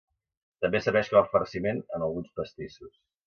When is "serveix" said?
0.85-1.11